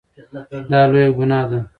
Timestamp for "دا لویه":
0.71-1.09